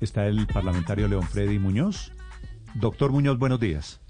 [0.00, 2.12] Está el parlamentario León Freddy Muñoz.
[2.74, 4.00] Doctor Muñoz, buenos días.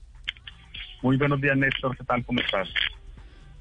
[1.02, 1.96] Muy buenos días, Néstor.
[1.96, 2.24] ¿Qué tal?
[2.24, 2.68] ¿Cómo estás?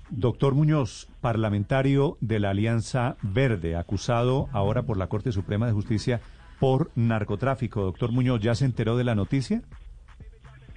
[0.09, 6.22] Doctor Muñoz, parlamentario de la Alianza Verde, acusado ahora por la Corte Suprema de Justicia
[6.59, 7.81] por narcotráfico.
[7.81, 9.62] Doctor Muñoz, ¿ya se enteró de la noticia?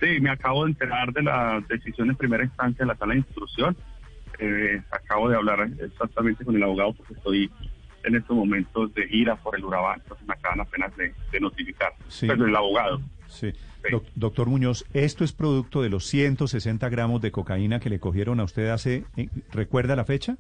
[0.00, 3.20] Sí, me acabo de enterar de la decisión en primera instancia de la sala de
[3.20, 3.76] instrucción.
[4.38, 7.50] Eh, acabo de hablar exactamente con el abogado porque estoy
[8.06, 11.92] en estos momentos de gira por el Urabá, entonces me acaban apenas de, notificar.
[12.08, 12.26] Sí.
[12.26, 13.00] Pero el abogado.
[13.26, 13.52] Sí.
[14.14, 18.44] doctor Muñoz, ¿esto es producto de los 160 gramos de cocaína que le cogieron a
[18.44, 19.04] usted hace...
[19.16, 20.38] Eh, ¿Recuerda la fecha?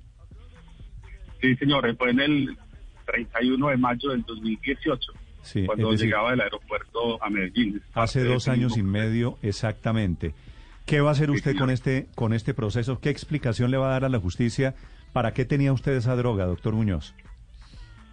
[1.40, 2.58] Sí, señores, fue en el
[3.06, 5.12] 31 de mayo del 2018.
[5.42, 7.82] Sí, cuando llegaba del aeropuerto a Medellín.
[7.94, 10.34] Hace dos años y medio exactamente.
[10.86, 13.00] ¿Qué va a hacer usted con este con este proceso?
[13.00, 14.74] ¿Qué explicación le va a dar a la justicia?
[15.12, 17.14] ¿Para qué tenía usted esa droga, doctor Muñoz?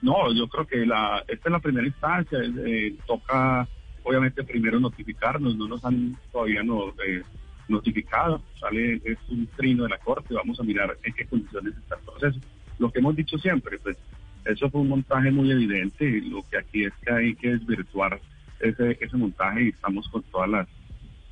[0.04, 2.38] No, yo creo que la, esta es la primera instancia.
[2.44, 3.66] Eh, toca,
[4.04, 5.56] obviamente, primero notificarnos.
[5.56, 7.24] No nos han todavía no, eh,
[7.70, 8.42] notificado.
[8.60, 10.34] Sale, es un trino de la Corte.
[10.34, 12.40] Vamos a mirar en qué condiciones está el proceso.
[12.80, 13.96] Lo que hemos dicho siempre, pues,
[14.44, 16.22] eso fue un montaje muy evidente.
[16.30, 18.20] Lo que aquí es que hay que desvirtuar
[18.60, 20.68] ese, ese montaje y estamos con todas las,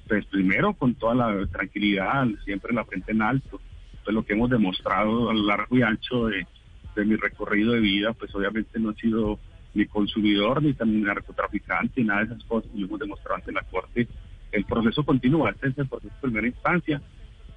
[0.08, 3.60] pues, primero con toda la tranquilidad, siempre la frente en alto.
[4.06, 6.48] Pues lo que hemos demostrado a lo largo y ancho de
[6.96, 9.40] de mi recorrido de vida, pues obviamente no he sido
[9.74, 14.08] ni consumidor, ni también narcotraficante, nada de esas cosas, lo hemos demostrado ante la Corte.
[14.52, 17.02] El proceso continúa, este es el proceso de primera instancia.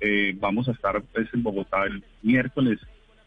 [0.00, 2.78] Eh, vamos a estar pues, en Bogotá el miércoles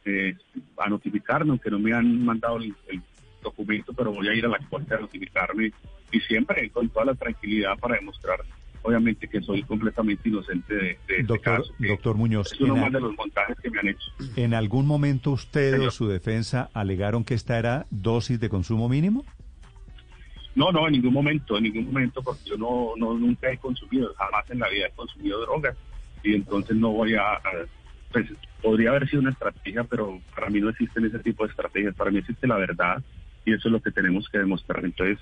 [0.05, 0.35] eh,
[0.77, 2.73] a notificarnos, aunque no me han mandado el,
[3.43, 5.71] documento, pero voy a ir a la Corte a notificarme
[6.11, 8.39] y siempre con toda la tranquilidad para demostrar
[8.81, 11.73] obviamente que soy completamente inocente de, este doctor, caso.
[11.79, 12.53] Doctor Muñoz.
[12.53, 14.11] Es uno más de los montajes que me han hecho.
[14.35, 19.25] ¿En algún momento usted o su defensa alegaron que esta era dosis de consumo mínimo?
[20.55, 24.13] No, no, en ningún momento, en ningún momento, porque yo no, no nunca he consumido,
[24.15, 25.77] jamás en la vida he consumido drogas
[26.23, 27.39] y entonces no voy a,
[28.11, 28.25] pues
[28.61, 32.09] podría haber sido una estrategia, pero para mí no existen ese tipo de estrategias, para
[32.09, 33.03] mí existe la verdad
[33.45, 34.83] y eso es lo que tenemos que demostrar.
[34.83, 35.19] Entonces,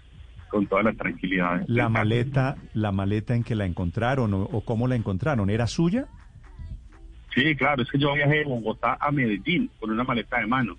[0.50, 1.64] con toda la tranquilidad.
[1.68, 6.08] La maleta, la maleta en que la encontraron o, cómo la encontraron, ¿era suya?
[7.34, 10.78] Sí, claro, es que yo viajé de Bogotá a Medellín con una maleta de mano.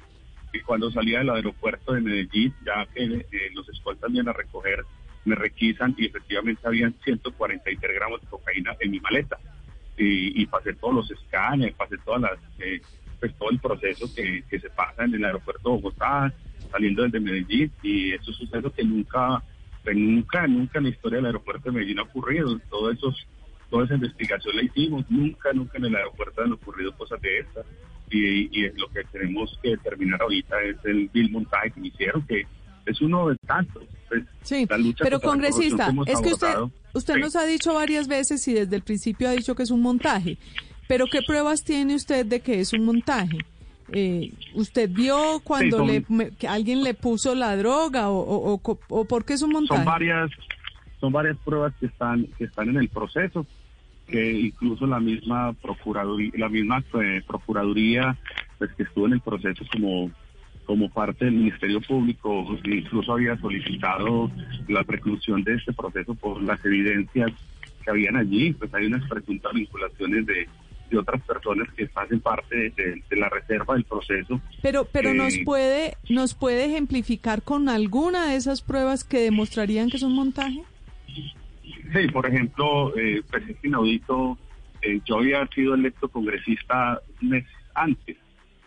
[0.53, 4.85] Y cuando salía del aeropuerto de Medellín, ya que eh, los escoltas vienen a recoger,
[5.27, 9.39] me requisan y efectivamente habían 143 gramos de cocaína en mi maleta.
[9.99, 12.81] Y, pasé todos los escáneres, pasé todas las, eh,
[13.19, 16.33] pues todo el proceso que, que se pasa en el aeropuerto de Bogotá,
[16.71, 17.73] saliendo desde Medellín.
[17.83, 19.43] Y eso es un suceso que nunca
[19.95, 22.59] nunca, nunca en la historia del aeropuerto de Medellín ha ocurrido.
[22.71, 23.27] Todo esos,
[23.71, 27.67] toda esa investigación la hicimos, nunca, nunca en el aeropuerto han ocurrido cosas de estas.
[28.11, 32.47] Y, y lo que tenemos que determinar ahorita es el bill montaje que hicieron, que
[32.87, 33.83] es uno de tantos.
[34.09, 34.67] Pues, sí,
[34.99, 36.55] pero congresista, es que usted,
[36.95, 39.83] usted nos ha dicho varias veces y desde el principio ha dicho que es un
[39.83, 40.39] montaje,
[40.89, 43.39] pero ¿qué pruebas tiene usted de que es un montaje?
[43.93, 46.05] Eh, ¿Usted vio cuando le,
[46.39, 49.79] que alguien le puso la droga o, o, o, por qué es un montaje?
[49.79, 50.31] Son varias,
[51.01, 53.47] son varias pruebas que están, que están en el proceso,
[54.09, 58.17] que incluso la misma procuraduría, la misma eh, procuraduría
[58.59, 60.11] pues, que estuvo en el proceso como
[60.67, 64.29] como parte del Ministerio Público, incluso había solicitado
[64.67, 67.31] la preclusión de este proceso por las evidencias
[67.85, 70.49] que habían allí, pues hay unas presuntas vinculaciones de
[70.91, 74.41] de otras personas que hacen parte de, la reserva del proceso.
[74.63, 79.91] Pero, pero nos eh, puede, nos puede ejemplificar con alguna de esas pruebas que demostrarían
[79.91, 80.63] que es un montaje.
[81.93, 84.39] Sí, por ejemplo, eh, pues es inaudito.
[84.83, 87.45] Eh, yo había sido electo congresista un mes
[87.75, 88.17] antes,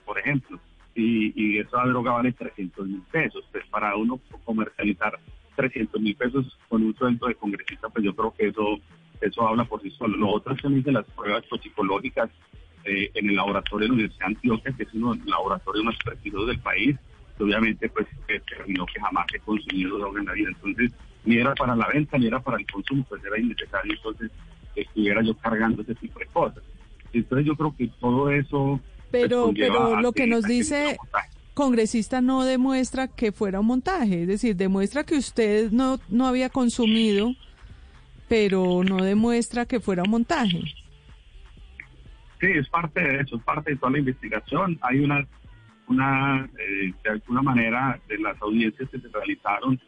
[0.05, 0.59] por ejemplo,
[0.95, 3.45] y, y esa droga vale 300 mil pesos.
[3.51, 5.19] Pues para uno comercializar
[5.55, 8.79] 300 mil pesos con un sueldo de congresista, pues yo creo que eso
[9.21, 10.17] eso habla por sí solo.
[10.17, 12.29] Lo otro es también de las pruebas toxicológicas
[12.85, 15.85] eh, en el laboratorio de la Universidad de Antioquia, que es uno de los laboratorios
[15.85, 16.95] más prestigios del país,
[17.37, 20.49] que obviamente pues determinó que jamás he consumido droga en la vida.
[20.49, 20.91] Entonces,
[21.25, 24.31] ni era para la venta, ni era para el consumo, pues era innecesario entonces
[24.73, 26.63] que estuviera yo cargando ese tipo de cosas.
[27.11, 28.79] Entonces yo creo que todo eso
[29.11, 30.97] Pero, pero lo que nos dice
[31.59, 36.49] congresista no demuestra que fuera un montaje, es decir, demuestra que usted no, no había
[36.49, 37.33] consumido,
[38.29, 40.61] pero no demuestra que fuera un montaje.
[42.39, 44.79] Sí, es parte de eso, es parte de toda la investigación.
[44.81, 45.27] Hay una,
[45.87, 49.81] una eh, de alguna manera, de las audiencias que se realizaron,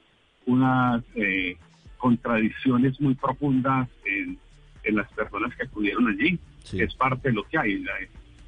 [0.48, 1.56] unas eh,
[1.98, 4.38] contradicciones muy profundas en,
[4.84, 6.38] en, las personas que acudieron allí.
[6.74, 7.86] Es parte de lo que hay.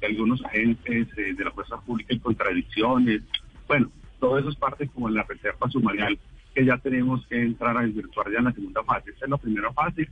[0.00, 3.22] De algunos agentes eh, de la fuerza pública y contradicciones.
[3.66, 6.18] Bueno, todo eso es parte como en la reserva sumarial
[6.54, 9.10] que ya tenemos que entrar a desvirtuar ya en la segunda fase.
[9.10, 10.08] Esta es la primera fase,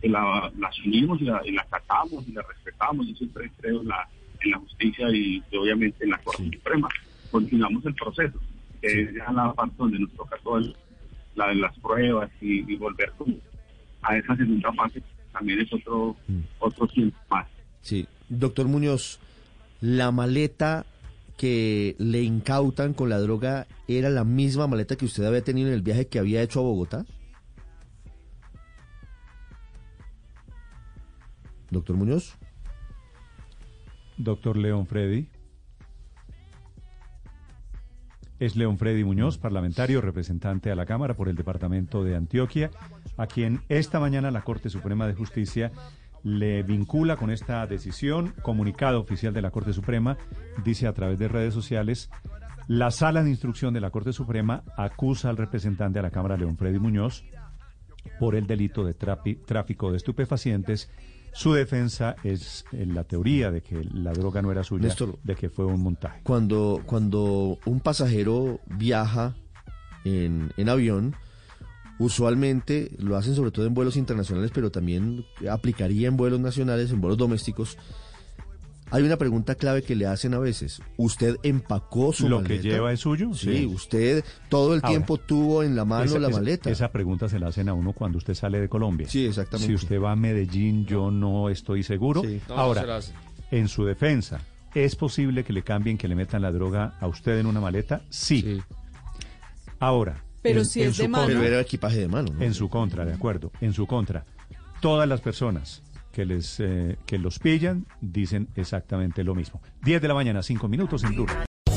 [0.00, 3.06] que la, asumimos y la, y la tratamos y la respetamos.
[3.08, 4.08] Yo siempre creo en la,
[4.40, 6.88] en la justicia y, obviamente en la Corte Suprema.
[7.30, 8.38] Continuamos el proceso,
[8.80, 10.76] que es ya la parte donde nos toca todo el
[11.34, 13.12] la de las pruebas y, volver
[14.02, 15.02] a esa segunda fase
[15.32, 16.40] también es otro, mm.
[16.58, 17.46] otro tiempo más.
[17.80, 19.18] Sí, doctor Muñoz,
[19.80, 20.84] la maleta
[21.42, 25.74] que le incautan con la droga era la misma maleta que usted había tenido en
[25.74, 27.04] el viaje que había hecho a Bogotá?
[31.68, 32.38] Doctor Muñoz.
[34.18, 35.26] Doctor León Freddy.
[38.38, 42.70] Es León Freddy Muñoz, parlamentario, representante a la Cámara por el Departamento de Antioquia,
[43.16, 45.72] a quien esta mañana la Corte Suprema de Justicia
[46.22, 48.34] le vincula con esta decisión.
[48.42, 50.16] Comunicado oficial de la Corte Suprema
[50.64, 52.10] dice a través de redes sociales,
[52.68, 56.56] la sala de instrucción de la Corte Suprema acusa al representante a la Cámara, León
[56.56, 57.24] Freddy Muñoz,
[58.18, 60.90] por el delito de tráfico de estupefacientes
[61.32, 65.64] su defensa es la teoría de que la droga no era suya, de que fue
[65.64, 66.20] un montaje.
[66.22, 69.34] Cuando, cuando un pasajero viaja
[70.04, 71.16] en, en avión,
[71.98, 77.00] usualmente lo hacen sobre todo en vuelos internacionales, pero también aplicaría en vuelos nacionales, en
[77.00, 77.78] vuelos domésticos.
[78.90, 80.82] Hay una pregunta clave que le hacen a veces.
[80.98, 82.42] ¿Usted empacó su maleta?
[82.42, 83.32] ¿Lo que lleva es suyo?
[83.32, 86.68] Sí, usted todo el tiempo tuvo en la mano la maleta.
[86.68, 89.08] Esa pregunta se la hacen a uno cuando usted sale de Colombia.
[89.08, 89.66] Sí, exactamente.
[89.66, 92.22] Si usted va a Medellín, yo no estoy seguro.
[92.48, 93.00] Ahora,
[93.50, 94.42] en su defensa,
[94.74, 98.02] ¿es posible que le cambien, que le metan la droga a usted en una maleta?
[98.10, 98.60] Sí.
[99.78, 100.22] Ahora.
[100.42, 101.26] Pero si es de mano.
[101.26, 102.32] pero era equipaje de mano.
[102.40, 103.52] En su contra, de acuerdo.
[103.60, 104.24] En su contra.
[104.80, 109.62] Todas las personas que les eh, que los pillan dicen exactamente lo mismo.
[109.82, 111.26] 10 de la mañana, 5 minutos en Blue.